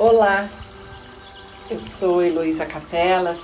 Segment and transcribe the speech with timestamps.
[0.00, 0.48] Olá,
[1.68, 3.38] eu sou Heloísa Capelas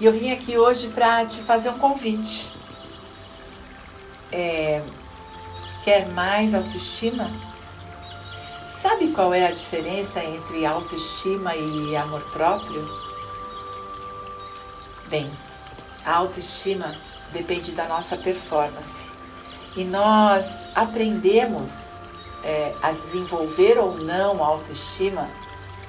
[0.00, 2.50] e eu vim aqui hoje para te fazer um convite.
[4.32, 4.82] É,
[5.84, 7.30] quer mais autoestima?
[8.70, 12.88] Sabe qual é a diferença entre autoestima e amor próprio?
[15.08, 15.30] Bem,
[16.06, 16.96] a autoestima
[17.34, 19.10] depende da nossa performance
[19.76, 21.96] e nós aprendemos
[22.42, 25.28] é, a desenvolver ou não a autoestima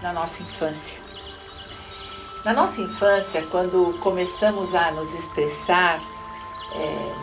[0.02, 1.00] na nossa infância.
[2.44, 6.02] Na nossa infância, quando começamos a nos expressar,
[6.74, 7.14] é,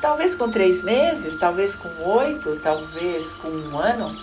[0.00, 4.18] talvez com três meses, talvez com oito, talvez com um ano,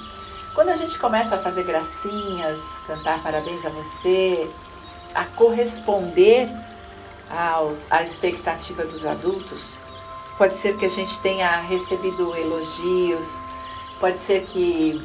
[0.55, 4.49] quando a gente começa a fazer gracinhas, cantar parabéns a você,
[5.13, 6.49] a corresponder
[7.29, 9.77] aos, à expectativa dos adultos,
[10.35, 13.45] pode ser que a gente tenha recebido elogios,
[13.99, 14.99] pode ser que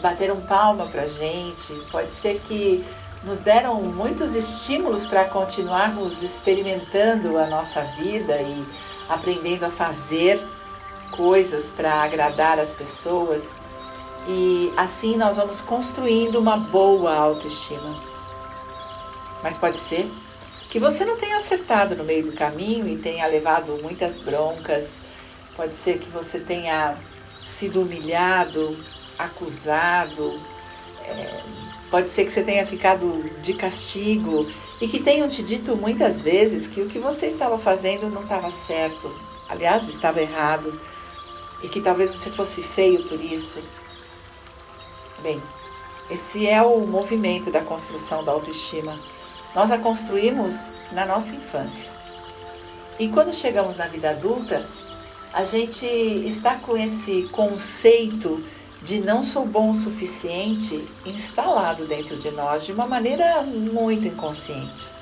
[0.00, 2.84] bateram palma para gente, pode ser que
[3.22, 8.64] nos deram muitos estímulos para continuarmos experimentando a nossa vida e
[9.08, 10.40] aprendendo a fazer
[11.10, 13.42] coisas para agradar as pessoas.
[14.28, 17.96] E assim nós vamos construindo uma boa autoestima.
[19.42, 20.10] Mas pode ser
[20.70, 24.98] que você não tenha acertado no meio do caminho e tenha levado muitas broncas.
[25.56, 26.96] Pode ser que você tenha
[27.46, 28.76] sido humilhado,
[29.18, 30.40] acusado,
[31.02, 31.42] é,
[31.90, 34.50] pode ser que você tenha ficado de castigo
[34.80, 38.50] e que tenham te dito muitas vezes que o que você estava fazendo não estava
[38.50, 39.10] certo,
[39.48, 40.78] aliás, estava errado,
[41.62, 43.62] e que talvez você fosse feio por isso.
[45.22, 45.42] Bem,
[46.10, 48.98] esse é o movimento da construção da autoestima.
[49.54, 51.90] Nós a construímos na nossa infância.
[52.98, 54.68] E quando chegamos na vida adulta,
[55.32, 58.42] a gente está com esse conceito
[58.86, 64.92] de não sou bom o suficiente instalado dentro de nós de uma maneira muito inconsciente.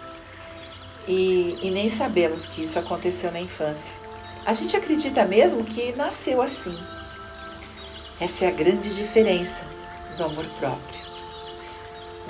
[1.06, 3.94] E, e nem sabemos que isso aconteceu na infância.
[4.46, 6.74] A gente acredita mesmo que nasceu assim.
[8.18, 9.66] Essa é a grande diferença
[10.16, 11.04] do amor próprio.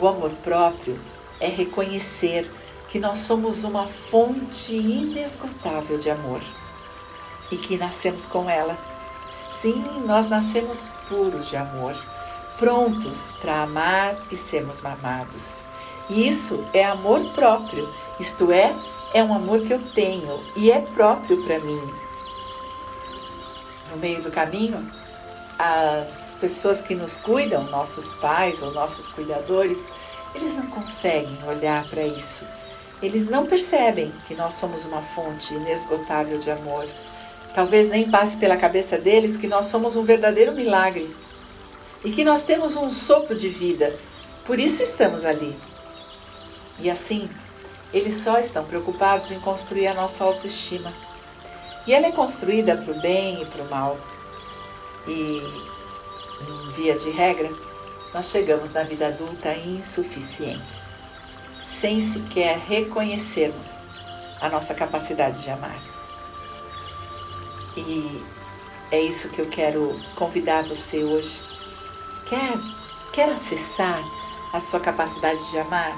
[0.01, 0.99] O amor próprio
[1.39, 2.51] é reconhecer
[2.89, 6.41] que nós somos uma fonte inesgotável de amor
[7.49, 8.77] e que nascemos com ela.
[9.65, 11.97] Sim, nós nascemos puros de amor,
[12.59, 15.61] prontos para amar e sermos amados.
[16.11, 17.89] E isso é amor próprio,
[18.21, 18.77] isto é,
[19.15, 21.81] é um amor que eu tenho e é próprio para mim.
[23.91, 24.87] No meio do caminho,
[25.59, 29.79] as pessoas que nos cuidam, nossos pais ou nossos cuidadores,
[30.35, 32.47] eles não conseguem olhar para isso.
[33.01, 36.87] Eles não percebem que nós somos uma fonte inesgotável de amor
[37.55, 41.15] Talvez nem passe pela cabeça deles que nós somos um verdadeiro milagre
[42.05, 43.97] e que nós temos um sopro de vida.
[44.45, 45.57] Por isso estamos ali.
[46.81, 47.31] E assim,
[47.93, 50.93] eles só estão preocupados em construir a nossa autoestima.
[51.87, 53.97] E ela é construída para o bem e para o mal.
[55.07, 55.41] E,
[56.75, 57.49] via de regra,
[58.13, 60.93] nós chegamos na vida adulta insuficientes,
[61.63, 63.79] sem sequer reconhecermos
[64.41, 65.94] a nossa capacidade de amar.
[67.77, 68.23] E
[68.91, 71.43] é isso que eu quero convidar você hoje.
[72.27, 72.59] Quer,
[73.13, 74.03] quer acessar
[74.53, 75.93] a sua capacidade de amar?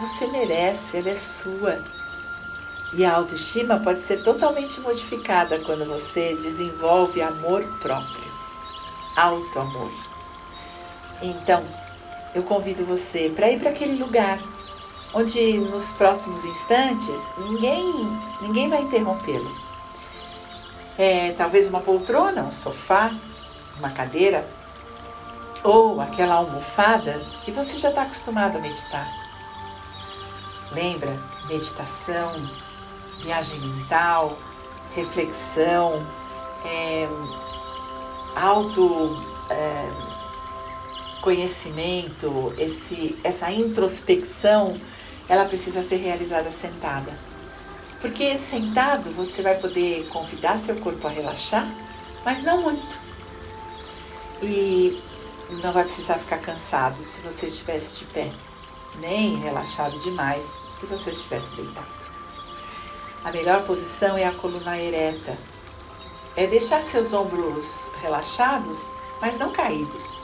[0.00, 1.84] Você merece, ela é sua.
[2.92, 8.32] E a autoestima pode ser totalmente modificada quando você desenvolve amor próprio,
[9.14, 9.92] auto-amor.
[11.22, 11.62] Então,
[12.34, 14.40] eu convido você para ir para aquele lugar
[15.14, 19.69] onde nos próximos instantes ninguém, ninguém vai interrompê-lo
[20.98, 23.12] é, talvez uma poltrona, um sofá,
[23.78, 24.44] uma cadeira,
[25.62, 29.08] ou aquela almofada que você já está acostumado a meditar.
[30.72, 31.18] Lembra?
[31.48, 32.48] Meditação,
[33.22, 34.38] viagem mental,
[34.94, 36.06] reflexão,
[36.64, 37.08] é,
[38.36, 39.88] auto é,
[41.20, 44.80] conhecimento, esse, essa introspecção,
[45.28, 47.12] ela precisa ser realizada sentada.
[48.00, 51.68] Porque sentado você vai poder convidar seu corpo a relaxar,
[52.24, 52.98] mas não muito.
[54.42, 55.02] E
[55.62, 58.30] não vai precisar ficar cansado se você estivesse de pé,
[59.00, 62.00] nem relaxado demais se você estivesse deitado.
[63.22, 65.36] A melhor posição é a coluna ereta.
[66.34, 68.88] É deixar seus ombros relaxados,
[69.20, 70.18] mas não caídos.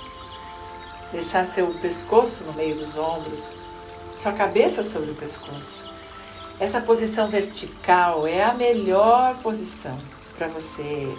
[1.13, 3.53] Deixar seu pescoço no meio dos ombros,
[4.17, 5.96] sua cabeça sobre o pescoço.
[6.59, 9.99] Essa posição vertical é a melhor posição
[10.39, 11.15] para você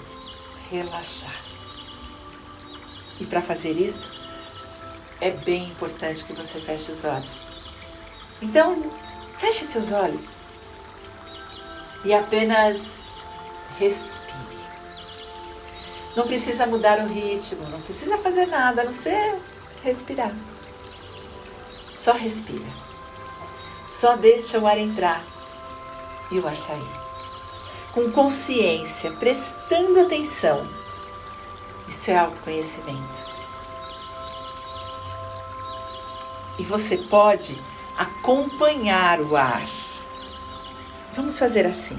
[0.71, 1.43] relaxar.
[3.19, 4.11] E para fazer isso,
[5.21, 7.41] é bem importante que você feche os olhos.
[8.41, 8.91] Então,
[9.37, 10.27] feche seus olhos
[12.03, 12.77] e apenas
[13.77, 14.27] respire.
[16.15, 19.39] Não precisa mudar o ritmo, não precisa fazer nada, a não ser
[19.83, 20.31] respirar.
[21.93, 22.86] Só respira.
[23.87, 25.23] Só deixa o ar entrar
[26.29, 26.91] e o ar sair.
[27.93, 30.67] Com consciência, prestando atenção.
[31.87, 33.27] Isso é autoconhecimento.
[36.59, 37.59] E você pode
[37.97, 39.65] acompanhar o ar.
[41.15, 41.97] Vamos fazer assim.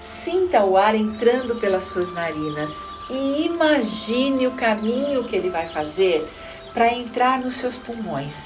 [0.00, 2.70] Sinta o ar entrando pelas suas narinas
[3.08, 6.30] e imagine o caminho que ele vai fazer
[6.74, 8.36] para entrar nos seus pulmões.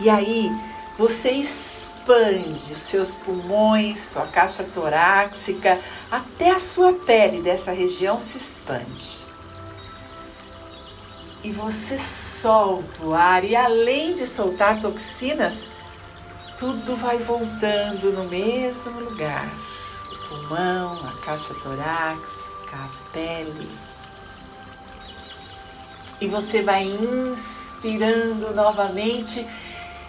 [0.00, 0.50] E aí
[0.96, 5.80] você expande os seus pulmões, sua caixa torácica,
[6.10, 9.24] até a sua pele dessa região se expande.
[11.42, 15.66] E você solta o ar, e além de soltar toxinas,
[16.58, 19.52] tudo vai voltando no mesmo lugar.
[20.10, 23.70] O pulmão, a caixa torácica a pele.
[26.20, 29.46] E você vai inspirando novamente,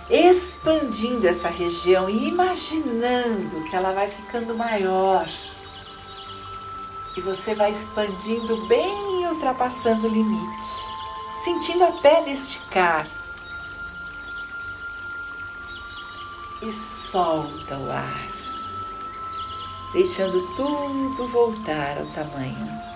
[0.10, 5.28] expandindo essa região e imaginando que ela vai ficando maior.
[7.18, 10.88] E você vai expandindo bem ultrapassando o limite,
[11.44, 13.07] sentindo a pele esticar.
[16.62, 18.36] E solta o ar
[19.96, 22.94] deixando tudo voltar ao tamanho.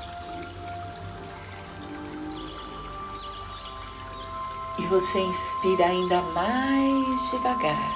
[4.89, 7.95] Você inspira ainda mais devagar.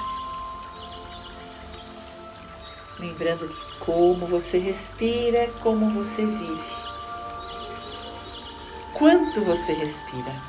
[3.00, 6.94] Lembrando que como você respira é como você vive.
[8.92, 10.40] Quanto você respira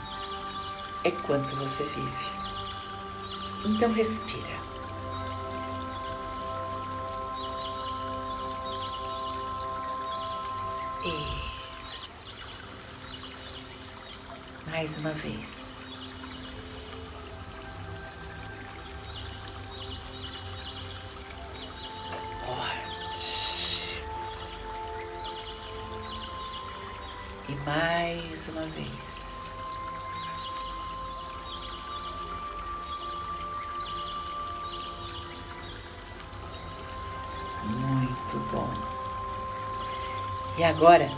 [1.03, 2.35] é quanto você vive.
[3.65, 4.55] Então respira.
[11.03, 12.77] Isso.
[14.67, 15.64] Mais uma vez.
[28.45, 28.89] Mais uma vez.
[37.63, 38.69] Muito bom.
[40.57, 41.09] E agora,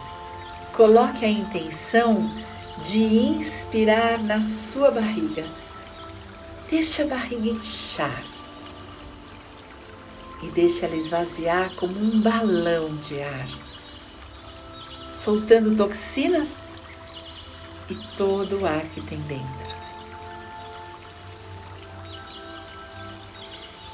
[0.73, 2.29] coloque a intenção
[2.83, 5.47] de inspirar na sua barriga.
[6.69, 8.23] Deixe a barriga inchar
[10.43, 13.47] e deixe ela esvaziar como um balão de ar,
[15.09, 16.57] soltando toxinas
[17.89, 19.77] e todo o ar que tem dentro.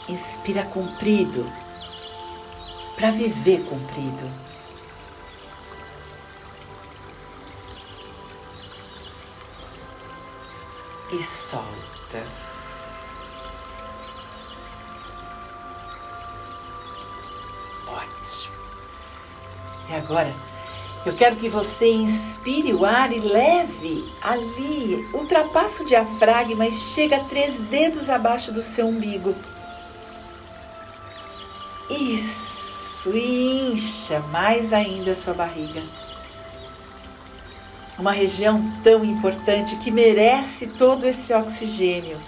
[0.09, 1.45] Inspira comprido
[2.95, 4.43] para viver comprido.
[11.13, 12.25] e solta.
[17.87, 18.55] Ótimo.
[19.89, 20.33] E agora,
[21.05, 27.23] eu quero que você inspire o ar e leve ali, ultrapassa o diafragma e chega
[27.25, 29.35] três dedos abaixo do seu umbigo.
[31.89, 35.83] Isso, incha mais ainda a sua barriga
[37.97, 42.19] uma região tão importante que merece todo esse oxigênio.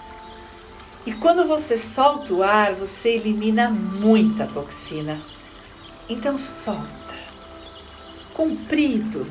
[1.06, 5.22] E quando você solta o ar, você elimina muita toxina.
[6.10, 7.05] Então solta.
[8.36, 9.26] Comprido,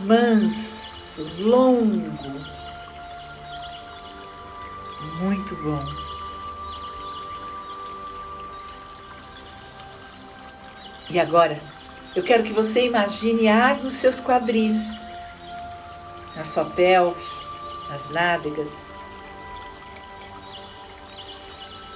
[0.00, 2.18] manso, longo.
[5.20, 5.84] Muito bom.
[11.08, 11.60] E agora,
[12.16, 14.74] eu quero que você imagine ar nos seus quadris,
[16.34, 17.24] na sua pelve,
[17.88, 18.68] nas nádegas.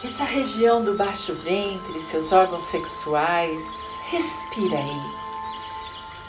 [0.04, 5.14] Essa região do baixo ventre, seus órgãos sexuais, respira aí.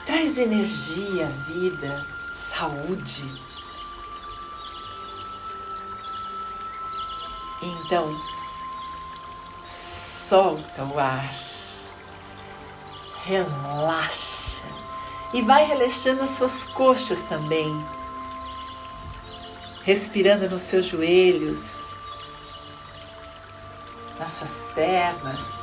[0.06, 3.26] Traz energia, vida, saúde.
[7.62, 8.16] Então,
[9.66, 11.48] solta o ar
[13.28, 14.64] relaxa
[15.34, 17.86] e vai relaxando as suas coxas também,
[19.84, 21.94] respirando nos seus joelhos,
[24.18, 25.57] nas suas pernas,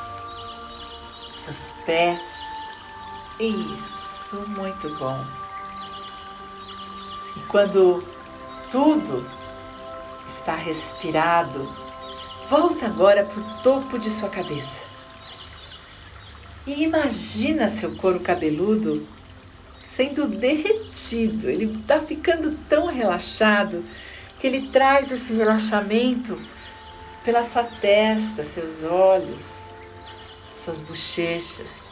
[1.44, 2.20] seus pés.
[3.38, 5.22] Isso, muito bom.
[7.36, 8.02] E quando
[8.70, 9.26] tudo
[10.26, 11.68] está respirado,
[12.48, 14.84] volta agora para o topo de sua cabeça.
[16.66, 19.06] E imagina seu couro cabeludo
[19.84, 21.50] sendo derretido.
[21.50, 23.84] Ele está ficando tão relaxado
[24.40, 26.40] que ele traz esse relaxamento
[27.22, 29.63] pela sua testa, seus olhos,
[30.64, 31.84] suas bochechas,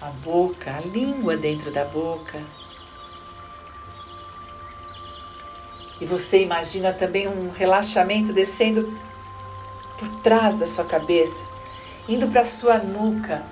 [0.00, 2.42] a boca, a língua dentro da boca.
[6.00, 8.98] E você imagina também um relaxamento descendo
[9.98, 11.44] por trás da sua cabeça,
[12.08, 13.44] indo para a sua nuca,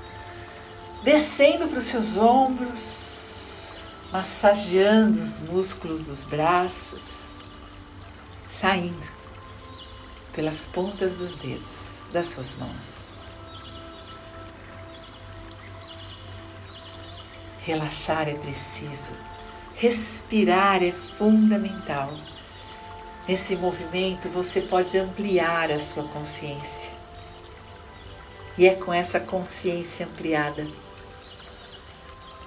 [1.05, 3.71] descendo para os seus ombros,
[4.11, 7.35] massageando os músculos dos braços,
[8.49, 9.07] saindo
[10.33, 13.18] pelas pontas dos dedos das suas mãos.
[17.69, 19.13] Relaxar é preciso,
[19.75, 22.15] respirar é fundamental.
[23.29, 26.91] Nesse movimento você pode ampliar a sua consciência.
[28.57, 30.67] E é com essa consciência ampliada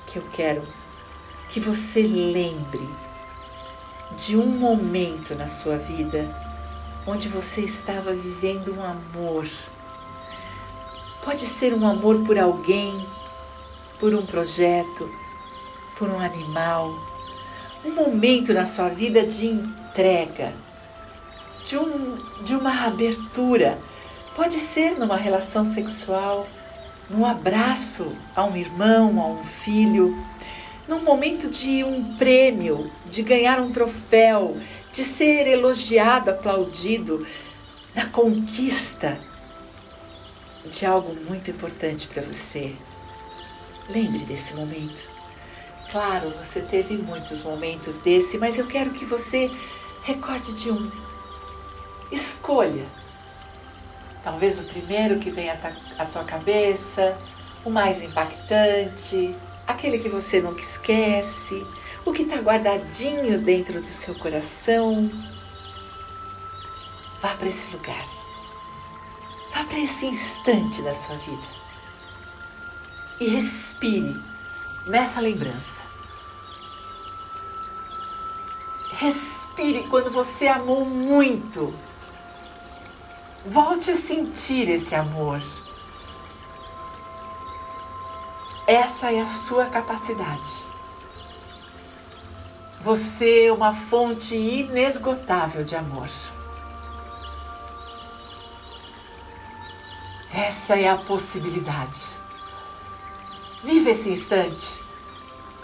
[0.07, 0.63] que eu quero
[1.51, 2.89] que você lembre
[4.17, 6.35] de um momento na sua vida
[7.05, 9.47] onde você estava vivendo um amor.
[11.23, 13.07] Pode ser um amor por alguém,
[14.01, 15.07] por um projeto,
[15.95, 16.91] por um animal,
[17.85, 20.51] um momento na sua vida de entrega,
[21.63, 23.77] de, um, de uma abertura.
[24.35, 26.47] Pode ser numa relação sexual,
[27.11, 30.17] num abraço a um irmão, a um filho,
[30.87, 34.57] num momento de um prêmio, de ganhar um troféu,
[34.91, 37.23] de ser elogiado, aplaudido
[37.93, 39.19] na conquista
[40.65, 42.75] de algo muito importante para você.
[43.91, 45.01] Lembre desse momento.
[45.91, 49.51] Claro, você teve muitos momentos desse, mas eu quero que você
[50.03, 50.89] recorde de um.
[52.11, 52.85] Escolha.
[54.23, 57.17] Talvez o primeiro que vem à tua cabeça,
[57.65, 59.35] o mais impactante,
[59.67, 61.65] aquele que você nunca esquece
[62.05, 65.09] o que está guardadinho dentro do seu coração.
[67.21, 68.07] Vá para esse lugar.
[69.53, 71.60] Vá para esse instante da sua vida.
[73.21, 74.19] E respire
[74.87, 75.83] nessa lembrança.
[78.93, 81.71] Respire quando você amou muito.
[83.45, 85.39] Volte a sentir esse amor.
[88.65, 90.65] Essa é a sua capacidade.
[92.81, 96.09] Você é uma fonte inesgotável de amor.
[100.33, 102.20] Essa é a possibilidade.
[103.63, 104.79] Vive esse instante.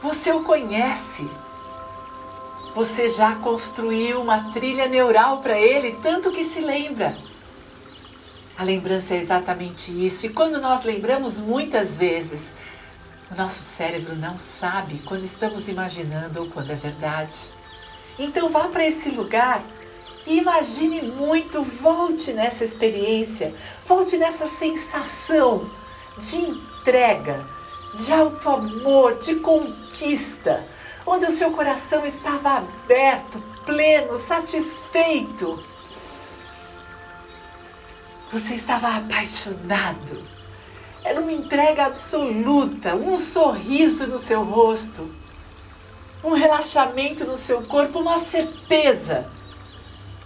[0.02, 1.28] Você o conhece.
[2.76, 7.18] Você já construiu uma trilha neural para ele, tanto que se lembra.
[8.56, 10.28] A lembrança é exatamente isso.
[10.28, 12.52] E quando nós lembramos muitas vezes,
[13.32, 17.38] o nosso cérebro não sabe quando estamos imaginando ou quando é verdade.
[18.20, 19.64] Então vá para esse lugar
[20.26, 25.70] e imagine muito, volte nessa experiência, volte nessa sensação
[26.18, 27.46] de entrega,
[27.98, 30.66] de alto amor, de conquista,
[31.06, 35.62] onde o seu coração estava aberto, pleno, satisfeito.
[38.32, 40.38] Você estava apaixonado
[41.08, 45.10] era uma entrega absoluta, um sorriso no seu rosto,
[46.22, 49.26] um relaxamento no seu corpo, uma certeza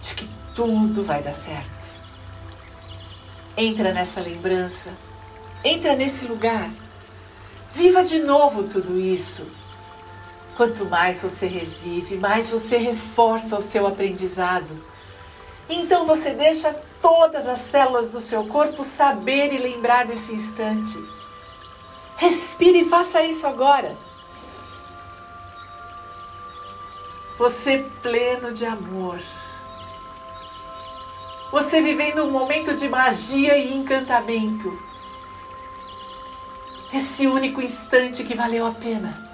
[0.00, 1.70] de que tudo vai dar certo.
[3.56, 4.90] Entra nessa lembrança,
[5.62, 6.68] entra nesse lugar,
[7.74, 9.46] viva de novo tudo isso.
[10.56, 14.82] Quanto mais você revive, mais você reforça o seu aprendizado.
[15.68, 20.98] Então você deixa todas as células do seu corpo saber e lembrar desse instante.
[22.16, 23.96] Respire e faça isso agora.
[27.38, 29.18] Você pleno de amor.
[31.50, 34.91] Você vivendo um momento de magia e encantamento.
[36.92, 39.30] Esse único instante que valeu a pena.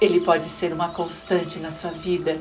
[0.00, 2.40] Ele pode ser uma constante na sua vida.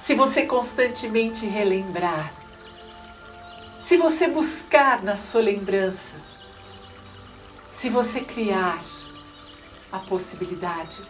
[0.00, 2.32] Se você constantemente relembrar,
[3.84, 6.10] se você buscar na sua lembrança,
[7.72, 8.82] se você criar
[9.92, 11.02] a possibilidade,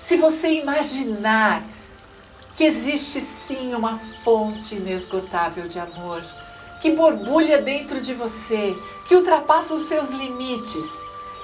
[0.00, 1.62] se você imaginar
[2.56, 6.24] que existe sim uma fonte inesgotável de amor,
[6.84, 8.76] que borbulha dentro de você,
[9.08, 10.86] que ultrapassa os seus limites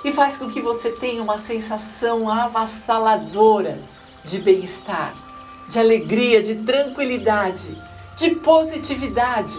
[0.04, 3.80] e faz com que você tenha uma sensação avassaladora
[4.22, 5.14] de bem-estar,
[5.66, 7.74] de alegria, de tranquilidade,
[8.18, 9.56] de positividade,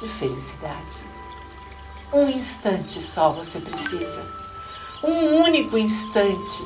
[0.00, 0.96] de felicidade.
[2.10, 4.24] Um instante só você precisa.
[5.04, 6.62] Um único instante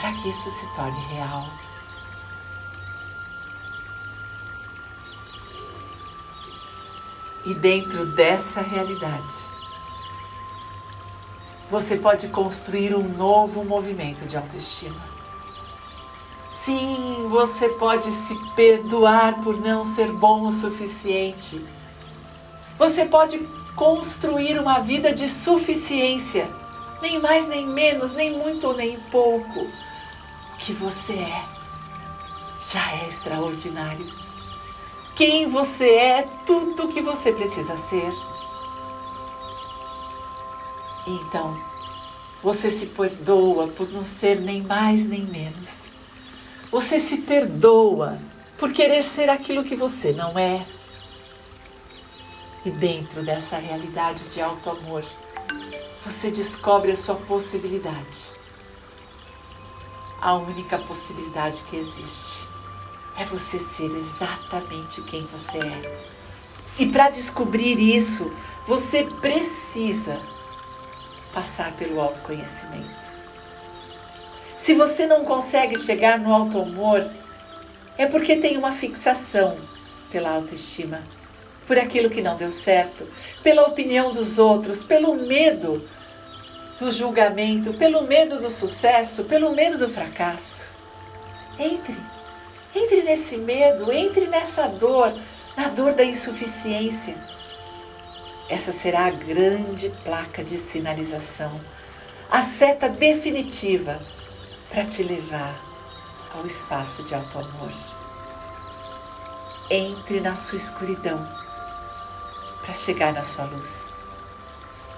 [0.00, 1.46] para que isso se torne real.
[7.46, 9.34] E dentro dessa realidade,
[11.70, 15.00] você pode construir um novo movimento de autoestima.
[16.52, 21.62] Sim, você pode se perdoar por não ser bom o suficiente.
[22.78, 23.38] Você pode
[23.76, 26.48] construir uma vida de suficiência,
[27.02, 29.60] nem mais nem menos, nem muito nem pouco.
[29.60, 31.44] O que você é
[32.72, 34.06] já é extraordinário.
[35.16, 38.12] Quem você é, tudo o que você precisa ser.
[41.06, 41.56] Então,
[42.42, 45.88] você se perdoa por não ser nem mais nem menos.
[46.68, 48.18] Você se perdoa
[48.58, 50.66] por querer ser aquilo que você não é.
[52.66, 55.04] E dentro dessa realidade de alto amor,
[56.04, 58.32] você descobre a sua possibilidade.
[60.20, 62.53] A única possibilidade que existe
[63.18, 66.04] é você ser exatamente quem você é.
[66.78, 68.32] E para descobrir isso,
[68.66, 70.20] você precisa
[71.32, 73.12] passar pelo autoconhecimento.
[74.58, 77.08] Se você não consegue chegar no alto amor,
[77.98, 79.58] é porque tem uma fixação
[80.10, 81.02] pela autoestima,
[81.66, 83.06] por aquilo que não deu certo,
[83.42, 85.86] pela opinião dos outros, pelo medo
[86.78, 90.64] do julgamento, pelo medo do sucesso, pelo medo do fracasso.
[91.58, 91.96] Entre,
[92.74, 95.14] entre nesse medo, entre nessa dor,
[95.56, 97.14] na dor da insuficiência.
[98.48, 101.60] Essa será a grande placa de sinalização,
[102.30, 104.00] a seta definitiva
[104.68, 105.54] para te levar
[106.34, 107.72] ao espaço de alto amor.
[109.70, 111.26] Entre na sua escuridão
[112.60, 113.92] para chegar na sua luz.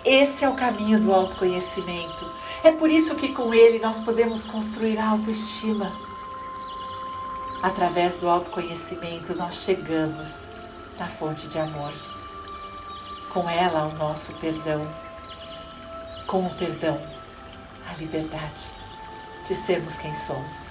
[0.04, 2.30] Esse é o caminho do autoconhecimento.
[2.62, 6.05] É por isso que com ele nós podemos construir a autoestima.
[7.66, 10.48] Através do autoconhecimento nós chegamos
[10.96, 11.92] na fonte de amor.
[13.32, 14.88] Com ela o nosso perdão.
[16.28, 16.96] Com o perdão,
[17.90, 18.70] a liberdade
[19.44, 20.68] de sermos quem somos.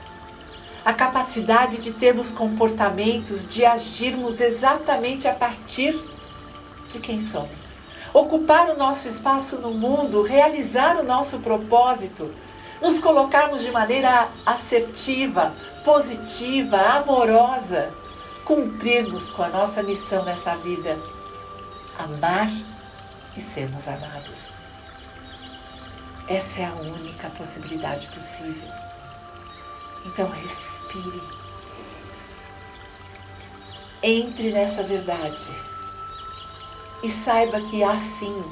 [0.85, 6.01] A capacidade de termos comportamentos, de agirmos exatamente a partir
[6.93, 7.73] de quem somos.
[8.13, 12.33] Ocupar o nosso espaço no mundo, realizar o nosso propósito,
[12.81, 17.93] nos colocarmos de maneira assertiva, positiva, amorosa,
[18.43, 20.99] cumprirmos com a nossa missão nessa vida:
[21.97, 22.49] amar
[23.35, 24.55] e sermos amados.
[26.27, 28.67] Essa é a única possibilidade possível.
[30.05, 31.21] Então respire.
[34.01, 35.49] Entre nessa verdade
[37.03, 38.43] e saiba que há sim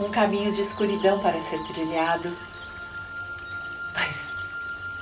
[0.00, 2.36] um caminho de escuridão para ser trilhado,
[3.94, 4.38] mas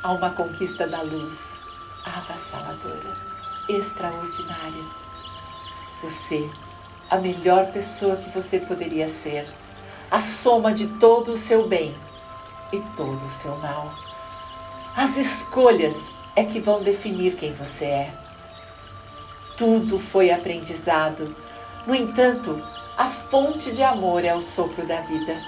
[0.02, 1.60] há uma conquista da luz
[2.04, 3.16] avassaladora,
[3.68, 4.84] extraordinária.
[6.02, 6.48] Você,
[7.08, 9.46] a melhor pessoa que você poderia ser,
[10.10, 11.94] a soma de todo o seu bem
[12.72, 13.94] e todo o seu mal.
[14.96, 18.14] As escolhas é que vão definir quem você é.
[19.56, 21.36] Tudo foi aprendizado.
[21.86, 22.60] No entanto,
[22.96, 25.40] a fonte de amor é o sopro da vida.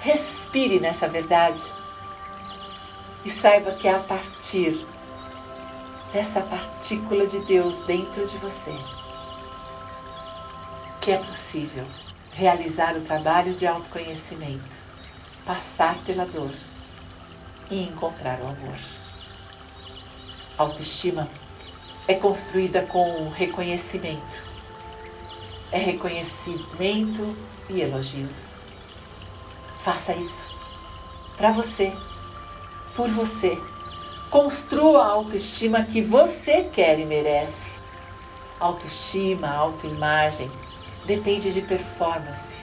[0.00, 1.62] Respire nessa verdade
[3.26, 4.86] e saiba que é a partir
[6.12, 8.72] dessa partícula de Deus dentro de você
[11.00, 11.84] que é possível
[12.32, 14.76] realizar o trabalho de autoconhecimento
[15.44, 16.52] passar pela dor
[17.68, 18.78] e encontrar o amor.
[20.56, 21.28] Autoestima
[22.06, 24.48] é construída com reconhecimento.
[25.70, 27.36] É reconhecimento
[27.68, 28.56] e elogios.
[29.78, 30.48] Faça isso
[31.36, 31.92] para você,
[32.96, 33.58] por você.
[34.30, 37.76] Construa a autoestima que você quer e merece.
[38.58, 40.50] Autoestima, autoimagem
[41.04, 42.56] depende de performance.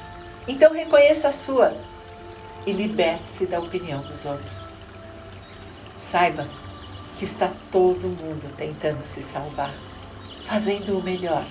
[0.48, 1.78] Então reconheça a sua
[2.65, 4.74] e liberte-se da opinião dos outros.
[6.02, 6.48] Saiba
[7.17, 9.74] que está todo mundo tentando se salvar,
[10.46, 11.46] fazendo o melhor,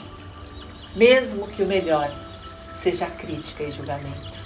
[0.94, 2.12] mesmo que o melhor
[2.76, 4.38] seja crítica e julgamento.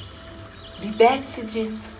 [0.78, 1.94] Liberte-se disso,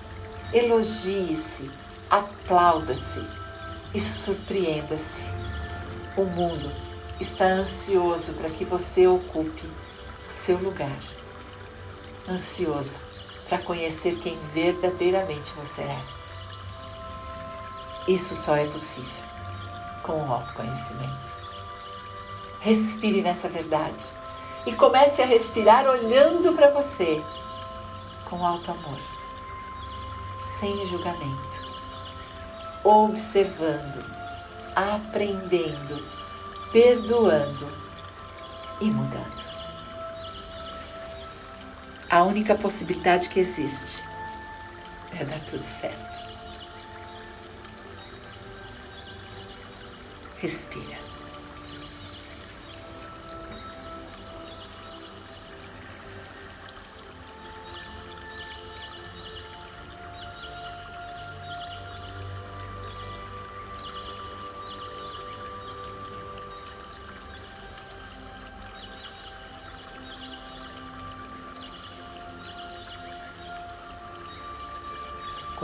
[0.53, 1.71] elogie-se,
[2.11, 3.21] aplauda-se
[3.95, 5.25] e surpreenda-se.
[6.17, 6.73] O mundo
[7.21, 9.67] está ansioso para que você ocupe
[10.27, 10.99] o seu lugar.
[12.29, 13.01] Ansioso
[13.49, 16.03] para conhecer quem verdadeiramente você é.
[18.09, 19.25] Isso só é possível
[20.03, 21.35] com o autoconhecimento.
[22.61, 24.07] Respire nessa verdade
[24.65, 27.23] e comece a respirar olhando para você
[28.25, 28.99] com alto amor,
[30.59, 31.46] sem julgamento,
[32.87, 34.05] observando,
[34.75, 36.07] aprendendo,
[36.73, 37.69] perdoando
[38.81, 39.45] e mudando.
[42.09, 43.99] A única possibilidade que existe
[45.19, 46.17] é dar tudo certo.
[50.39, 51.06] Respira.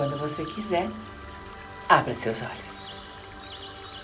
[0.02, 0.90] Quando você quiser,
[1.88, 2.81] abra seus olhos.